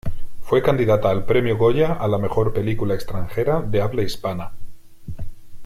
[0.41, 4.51] Fue candidata al Premio Goya a la mejor película extranjera de habla hispana.